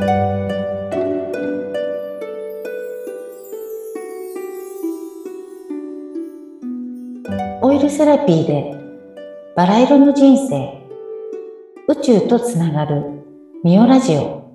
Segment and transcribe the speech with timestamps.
[0.00, 0.02] オ
[7.72, 8.76] イルセラピーで
[9.56, 10.86] バラ色の人生。
[11.88, 13.24] 宇宙とつながる
[13.64, 14.46] ミオラジオ。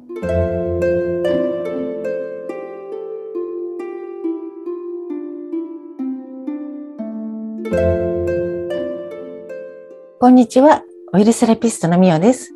[10.22, 10.84] こんにちは。
[11.12, 12.54] オイルセラピストのミオです。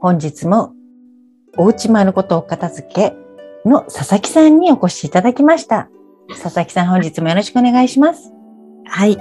[0.00, 0.74] 本日も
[1.58, 3.14] おうちまることを片付け
[3.64, 5.88] の佐々木さんにお越しいただきました
[6.28, 8.32] 佐々木さん本日もよろしくお願いします
[8.86, 9.16] はい。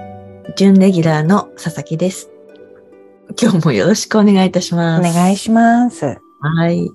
[0.57, 2.29] 準レギュラーの佐々木です。
[3.41, 5.13] 今日もよろしくお願いいたしおます。
[5.13, 6.05] 願いします
[6.41, 6.89] はい。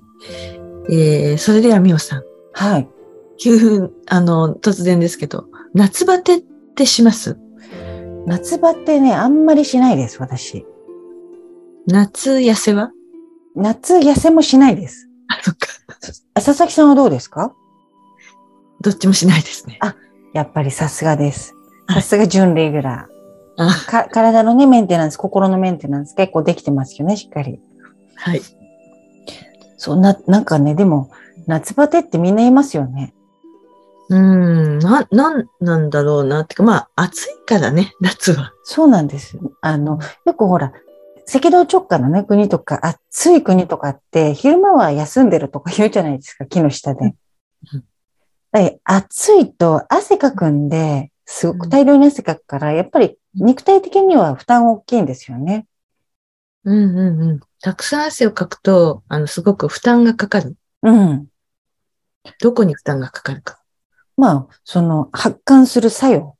[0.91, 2.23] えー、それではみおさん。
[2.53, 2.89] はい
[3.39, 6.43] 急、あの、突然ですけど、夏バテっ
[6.75, 7.37] てします？
[8.25, 10.65] 夏バテね、あんまりしないです、私。
[11.87, 12.91] 夏痩せは？
[13.55, 15.06] 夏痩せもしないです。
[15.29, 15.67] あ、そっか。
[16.33, 17.53] あ佐々木さんはどうですか？
[18.81, 19.79] どっちもしないですね。
[20.33, 21.53] やっぱりさすがです。
[21.87, 23.07] はいさすが準レギュラ
[23.57, 23.89] あー。
[23.89, 27.59] か体のね、メンテナンス、心のメンテナンス結構できてますよね、しっかり。
[28.15, 28.41] はい。
[29.77, 31.09] そんな、なんかね、でも、
[31.47, 33.13] 夏バテってみんな言いますよね。
[34.09, 36.41] うーん、な、なんなんだろうな。
[36.41, 38.51] ってか、まあ、暑いからね、夏は。
[38.63, 39.39] そうなんです。
[39.61, 40.73] あの、よくほら、
[41.27, 47.13] 赤道直下のね、国とか、暑い国とかって、昼間は休んでるとか言うじゃないですか、木の下で
[47.73, 47.83] うん。
[48.83, 55.67] 暑いと汗かくんで、すごく大量に汗かくから、やっぱり肉体的には負担大きいんですよね。
[56.63, 57.39] うんうんうん。
[57.61, 60.55] たくさん汗をかくと、あの、すごく負担がかかる。
[60.83, 61.27] うん。
[62.39, 63.59] どこに負担がかかるか。
[64.15, 66.36] まあ、その発汗する作用。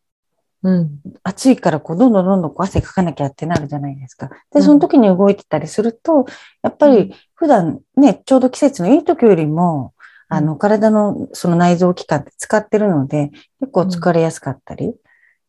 [0.64, 1.00] うん。
[1.24, 4.28] 暑いからこう、どんどんどんどんこう汗かかなきゃってなるじゃないですか。
[4.28, 6.26] で、うんその時に動いてたりすると、
[6.64, 9.94] やっぱり普段ね、ちょうど季節のいい時よりも、
[10.30, 14.94] あの、体のその内臓器官って使ってるので、結構疲れやすかったり。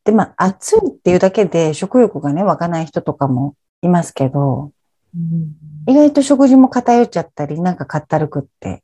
[0.05, 4.73] で、まあ、暑いっていうだけで食欲がね、湧かない人とかもいますけど、
[5.15, 5.57] うん
[5.89, 8.83] 意外と食事も偏っちゃったり、なんかかったるくって。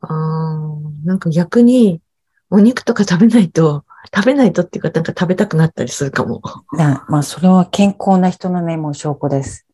[0.00, 2.02] ああ、なんか逆に、
[2.50, 6.42] お肉とか食べないと、食べないとっていうか、なんか食べたくなったりするかも。
[6.72, 9.66] なまあ、それは健康な人のね、もう証拠です。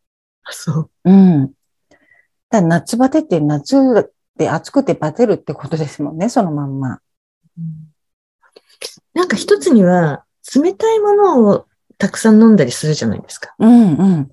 [0.45, 0.91] あそう。
[1.05, 1.53] うん。
[2.51, 7.01] だ夏バテって夏で暑くてバテるってことですもんね、そのまんま。
[9.15, 11.67] なんか一つには、冷たいものを
[11.99, 13.55] たくさん飲んだりするじゃないですか。
[13.59, 14.31] うんうん。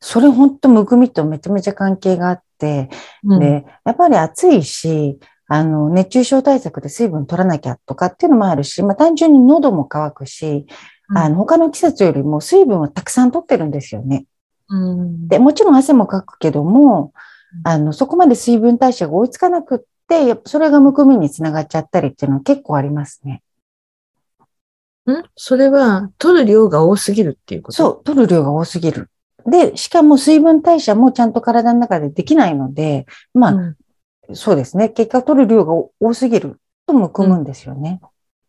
[0.00, 2.90] それほんとむくみとめちゃめちゃ関係があって、
[3.22, 5.18] うん、で、やっぱり暑いし、
[5.54, 10.66] あの、熱中症対策で水分取らなきゃとかっていうのもあるし、まあ単純に喉も乾くし、
[11.10, 14.24] うんあの、他の季節よりも水分はたくさん取ってるんですよね。
[14.68, 17.12] うん、で、もちろん汗もかくけども
[17.54, 23.42] う、んあの、そこまで水分代謝が追いつかなくって、やっぱそれがむくみにつながっちゃったりっていうのは結構ありますね。
[25.06, 25.22] ん？
[25.36, 27.76] それは、取る量が多すぎるっていうこと？
[27.76, 29.10] そう、取る量が多すぎる。
[29.44, 33.76] で、しかも水分代謝もちゃんと体の中でできないので、まあ、うん
[34.34, 34.88] そうですね。
[34.88, 38.00] 結果取る量が多すぎるとむくむんですよね。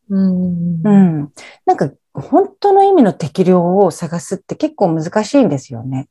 [0.10, 1.34] うんうん。
[1.66, 6.08] なんか、本当の意味の適量を探すって結構難しいんですよね。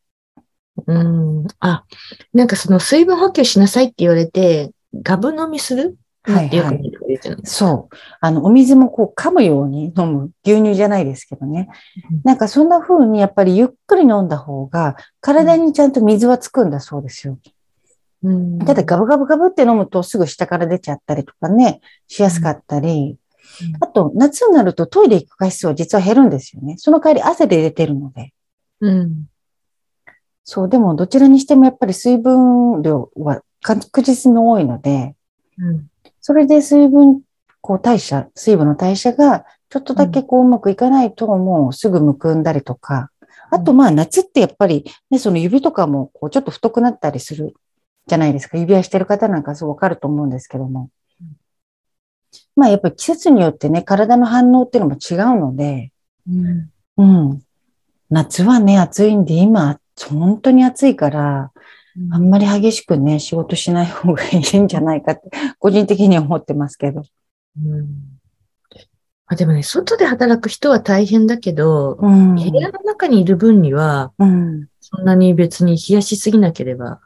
[0.87, 1.47] うん。
[1.61, 1.85] あ、
[2.33, 5.97] なんかその水分補給しなさいって言われて、ガブ飲みする？
[6.25, 6.93] はいはい。
[7.45, 7.97] そう。
[8.21, 10.31] あの、お水もこう噛むように飲む。
[10.45, 11.69] 牛乳じゃないですけどね
[12.11, 12.21] うん。
[12.25, 17.39] なんかそんな風にやっぱりゆっくり飲んだ方が、体にちゃんと水はつくんだそうですよ。
[18.25, 23.11] うんただガブガブガブって飲むとすぐ下から出ちゃったりとかね、しやすかったり。
[23.11, 23.23] うん
[23.81, 26.77] あと、夏になるとトイレ行く回数は実は減るんですよね。
[26.79, 28.33] その代わり汗で出てるので。
[28.81, 29.27] うん。
[30.45, 35.15] そう、でもどちらにしてもやっぱり水分量は確実に多いので、
[35.59, 35.89] うん。
[36.21, 37.21] それで水分、
[37.61, 43.11] こう代謝、水分の代謝がちょっとだけこううまくいかないともうすぐむくんだりとか、
[43.51, 47.55] あとまあ夏ってやっぱりね、その指とかもこうちょっと太くなったりする
[48.07, 48.59] じゃないですか。
[48.59, 50.91] 指輪してる方なんかそうわかると思うんですけども
[51.21, 51.37] うん。
[52.57, 55.93] まあやっぱり季節によってね、体の反応っていうのも違うので、
[56.29, 56.71] うん。
[56.97, 57.05] う
[57.35, 57.43] ん。
[58.11, 59.81] 夏はね、暑いんで、今、
[60.11, 61.53] 本当に暑いから、
[62.11, 67.03] あんまり激しくね、仕事しない方がいいんじゃないかって、個人的には思ってますけど。
[67.57, 67.87] うん
[69.33, 72.35] あでもね、外で働く人は大変だけど、うん。
[72.35, 74.67] 部屋の中にいる分には、うん。
[74.81, 77.01] そんなに別に冷やしすぎなければ。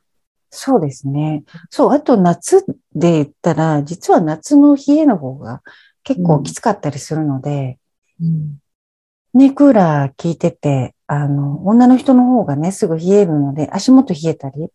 [0.57, 1.45] そうですね。
[1.71, 2.65] そう、あと夏
[2.95, 5.63] で言ったら、実は夏の冷えの方が
[6.03, 7.79] 結構きつかったりするので、
[8.21, 8.59] うん。
[9.35, 14.71] ね、クーラー効いてて、あの、女の人の方がね、すぐ冷えるので、足元冷えたり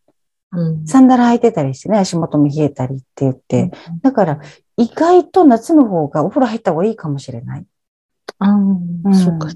[0.51, 0.85] うん。
[0.85, 3.71] サンダル履いてたりしてね、足元も冷えたりって言って。
[4.03, 4.39] だから、
[4.77, 7.65] 意外と夏の方がお風呂入った方がいいかもしれない。
[8.39, 9.49] ああ、うんそうか。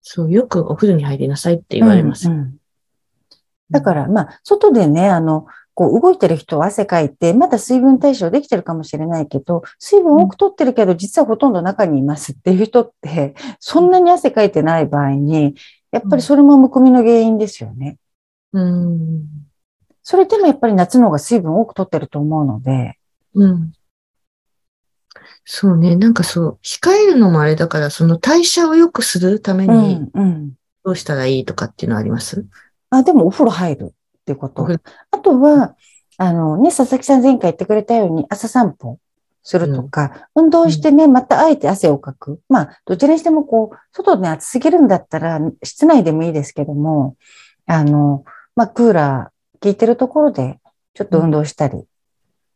[0.00, 2.28] そう、よくお風呂に入りなさいって言われます。
[2.28, 2.61] うんうん
[3.72, 15.54] だから、まあ、外でね、あの、こう動いてる人は汗かいて、まだ水分対象できてるかもしれないけど、水分多く取ってるけど、実はほとんど中にいますっていう人って、そんなに汗かいてない場合に、
[15.90, 17.96] やっぱりそれもむくみの原因ですよね。
[18.52, 19.24] うん。
[20.02, 22.98] それでもやっぱり夏の方が水分多く取ってると思うので、
[23.34, 23.72] うん。
[25.44, 25.96] そうね。
[25.96, 30.52] なんかそう、控えるのもあれだから、その代謝を良くするためうにん、うん。
[30.84, 32.46] どうしたらいいとかっていうのはあります？
[32.92, 34.68] あ、でもお風呂入るっていうこと。
[35.10, 35.76] あとは、
[36.18, 38.98] あのね、佐々木さん前回言ってくれたように朝散歩
[39.42, 42.40] するとか、運動してね、またあえて汗をかく。
[42.50, 47.16] まあ、どちらにしてもこう、外で暑すぎるんだったら、室内でもいいですけども、
[47.66, 48.24] あの、
[48.54, 50.60] まあ、クーラー効いてるところで、
[50.92, 51.82] ちょっと運動したり。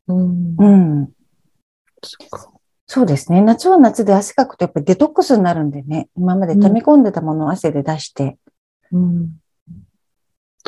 [0.09, 0.67] うんう。
[0.67, 1.09] ん。
[2.87, 3.41] そうですね。
[3.41, 8.37] 夏は夏で汗かくとやっぱりデトックスになるんでね、今まで溜め込んでたものを汗で出して。
[8.93, 9.41] うん。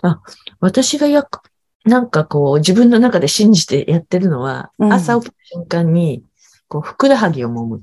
[0.02, 0.20] あ、
[0.60, 1.40] 私がやく、
[1.84, 6.24] なんかこう、自分の中で信じてやってるのは、うん朝起きた瞬間に、
[6.68, 7.82] こう、ふくらはぎを揉む。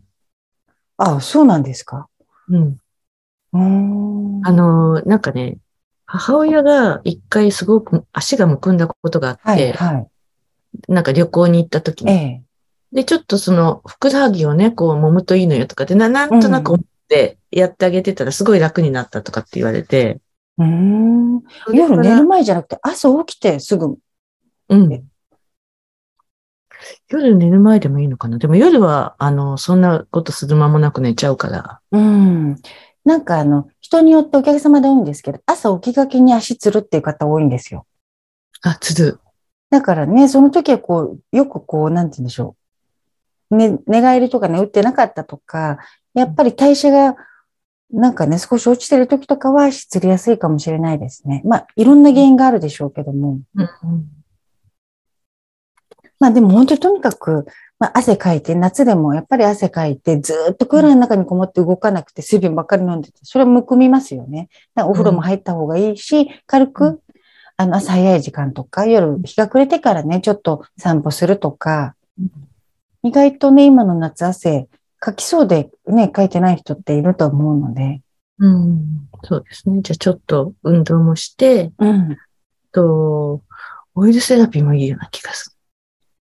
[0.97, 2.07] ああ、そうなんですか？
[2.49, 2.77] うん。
[3.53, 4.41] うーん。
[4.47, 5.57] あの、なんかね、
[6.05, 10.07] 母親が一回すごく足がむくんだことがあって、はい、はい。
[10.87, 12.41] なんか旅行に行った時に、ええ。
[12.93, 20.19] で、ちょっとその、ふくらはぎをね、こう、揉むといいのよとかで、な、なんとなく思ってやってあげてたら、すごい楽になったとかって言われて、
[20.57, 21.41] うーん。
[21.73, 23.97] 夜寝る前じゃなくて朝起きてすぐ。
[24.69, 25.07] うん。
[27.09, 31.79] 夜寝る前でもいいのかなでも夜は、あの、そんなことする間もなく寝ちゃうから。
[31.91, 32.55] うん。
[33.03, 37.85] なんかあの、人によってお客様で多いんですけど、朝起きがけに足つるっていう方多いんですよ。
[38.61, 39.19] あ、つる。
[39.69, 42.55] だからね、その時はこう、よくこう、なんて言うんでしょ
[43.51, 43.55] う。
[43.55, 45.77] ね、寝返りとかね、打ってなかったとか、
[46.13, 47.15] やっぱり代謝が、
[47.91, 51.41] なんかね、少し落ちてる時とかは足つりやすいかもしれないですね。
[51.45, 53.39] まあ、いろんな原因があるでしょうけども。
[53.55, 53.69] うん。
[56.19, 57.45] まあでも本当にとにかく、
[57.77, 64.49] まあ汗かいて、夏でもやっぱり汗かいて、ずーっとクーラーの中にこもって動かなくて水分ばっかり飲んでて、それはむくみますよね。
[64.77, 66.99] お風呂も入った方がいいし、軽く、うん
[67.57, 71.95] あの朝早い時間とか、夜日が暮れてからね、ちょっと散歩するとか、
[73.01, 74.67] 意外とね、今の夏汗
[75.05, 78.01] かきそうでね、かいてない人っていると思うので、
[78.39, 79.07] うん。
[79.23, 79.81] そうですね。
[79.81, 82.11] じゃあちょっと運動もして、うん。
[82.13, 82.17] い
[82.71, 83.43] と、
[83.93, 85.55] オイルセラピーもいいような気がす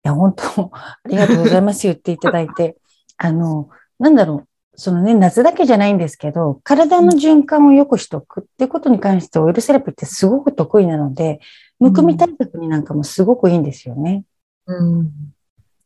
[0.05, 2.76] や、本当ありがとうございます言っていただいて、
[3.17, 3.69] あの、
[3.99, 11.41] なんだろう、そのね、夏だけじゃないんですけど、体の循環を良くしとくっていうことに関してオイルセラピーってすごく得意なので、
[11.81, 14.25] むくみ対策になんかもすごくいいんですよね。
[14.67, 14.77] る。
[14.77, 15.12] うん。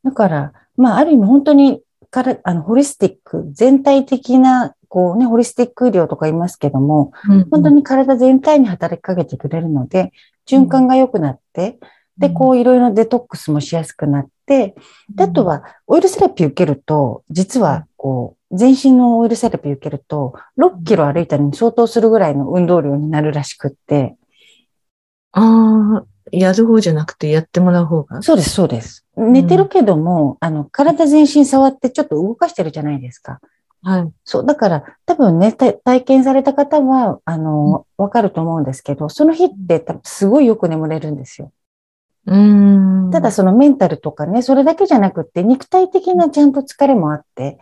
[0.04, 7.12] だから、まあ、ある意味本当にから、あの、ホリスティック、全体的な、こうね、ホリスティック医療とか言いますけども、
[7.50, 10.12] 本当に体全体に働きかけてくれるので、
[10.46, 11.78] 循環が良くなって、
[12.16, 14.74] で、こういろいろデトックスもしやすくなって、
[15.14, 24.16] であとは、オイルセラピー受けると、実は、こう、全身のオイルセラピー受けると、6キロ歩いたのに相当するぐらいの運動量になるらしくって、
[25.32, 28.22] ああ、やる方じゃなくてやってもらう方が？
[28.22, 29.04] そうです、そうです。
[29.16, 33.40] 寝てるけども、あの、体全身触ってちょっと動かしてるじゃないですか。
[33.82, 34.12] はい。
[34.24, 41.52] そう、だから多分ね、体体験された方は、あの、わかると思うんですけど、その日って多分すごいよく眠れるんですよ。
[42.26, 43.10] うーん。
[43.10, 47.58] ただそのメンタルとかね、それだけじゃなくって肉体的なちゃんと疲れもあって、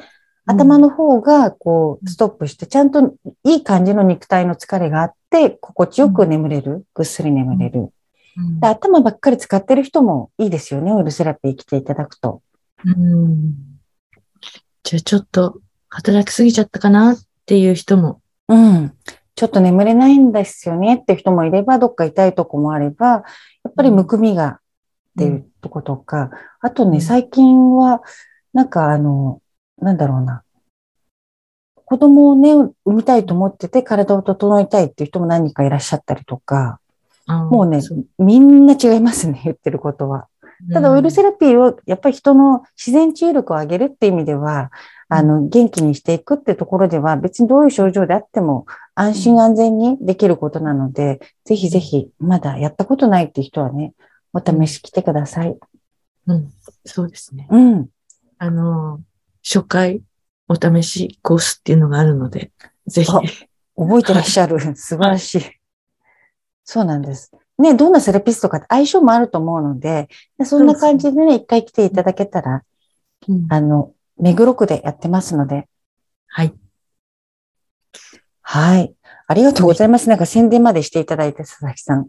[0.47, 3.15] 頭の方がこうストップして、ちゃんと
[3.45, 7.91] いい感じの肉体の疲れがあって、心地よく眠れる、ぐっすり眠れる。
[8.37, 12.43] うんで頭ばっかり使ってる人もいいですよね、オイルセラピー来ていただくと。
[12.85, 13.55] うん。
[14.83, 17.17] じゃあちょっと働きすぎちゃったかなっ
[17.47, 18.21] ていう人も。
[18.49, 18.93] うん。
[19.35, 23.23] ちょっと眠れないんですよねっていう人もいれば、どっか痛いとこもあれば、や
[23.69, 24.61] っぱりむくみがっ
[25.19, 28.03] ていうとことか、あとね、うん最近は、
[28.53, 29.41] なんかあの、
[29.79, 30.43] なんだろうな。
[31.85, 36.81] 子供をね、産みたいと思ってて体を整えたいっていう人も何人かいらっしゃったりとか、
[37.27, 37.81] ももうね、
[38.19, 40.29] みんな違いますね、 言ってることは。
[40.73, 44.71] ただ、オイルセラピーを、やっぱり人の自然治癒力を上げるって意味では、
[45.09, 53.93] あの、元気にしていくってところでは、別にどういう症状であっても、安心安全にできることなので、ぜひぜひ、まだやったことないって人はね、
[54.33, 55.57] お試し来てください。
[56.27, 56.53] うん。
[56.85, 57.47] そうですね。
[57.51, 57.89] うん。
[58.39, 59.01] あの、
[59.45, 60.03] 初回
[60.49, 62.51] お試しコースっていうのがあるので、
[62.87, 63.13] ぜひ。
[63.13, 63.21] あ
[63.77, 64.59] 覚えてらっしゃる。
[64.75, 65.43] 素晴らしい。
[66.67, 67.31] そうなんです。
[67.59, 70.09] ね、どんなセラピストかって相性もあると思うので、
[70.45, 72.63] そんな感じでね、一回来ていただけたら、
[73.29, 75.69] うんあの、目黒区でやってますので、
[76.27, 76.53] はい。
[78.43, 78.95] はい。
[79.29, 80.09] ありがとうございます。
[80.09, 82.09] なんか宣伝までしていただいて、佐々木さん。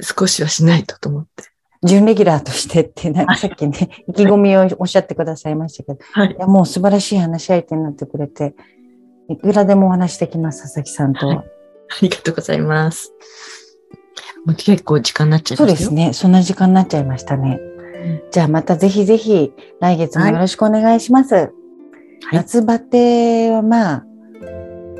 [0.00, 1.44] 少しはしないとと思って。
[1.82, 6.36] 準レギュラーとしてって、なんかさっきね、意気込みをおっしゃってくださいましたけど、はいい。
[6.38, 8.54] や、もう素晴らしい話し相手になってくれて、
[9.28, 11.36] いくらでもお話できます、佐々木さんとは。
[11.36, 11.53] はい
[11.94, 13.12] ありがとうございます。
[14.44, 15.90] もう結構時間になっちゃいそうましたよ。
[15.90, 16.12] ですね。
[16.12, 17.60] そんな時間になっちゃいましたね。
[18.30, 21.34] じゃあまたぜひぜひ来月もよろしくお願いします。
[21.34, 21.50] はい。
[22.32, 24.04] 夏バテはまあ、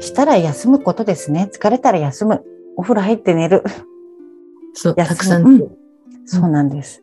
[0.00, 1.50] したら休むことですね。
[1.52, 2.42] 疲れたら休む。
[2.76, 3.62] お風呂入って寝る。
[4.72, 5.68] そう、たくさん、うん
[6.26, 7.02] そうなんです。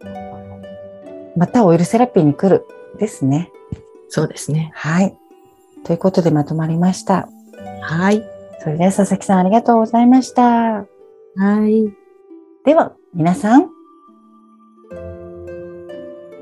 [1.36, 2.65] またオイルセラピーに来る。
[2.98, 3.51] ですね。
[4.10, 4.71] そうですね。
[4.74, 5.15] はい。
[5.83, 7.29] ということでまとまりました。
[7.81, 8.24] はい。
[8.63, 10.44] それでは佐々木さんありがとうございました。
[10.44, 10.86] は
[11.68, 11.91] い。
[12.63, 13.72] では、皆さん、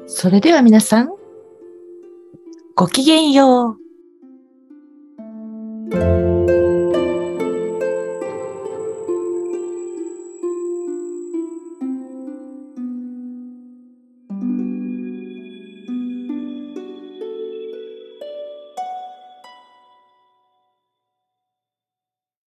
[0.06, 1.12] それでは皆さん、
[2.76, 3.78] ごきげんよ
[5.94, 6.59] う。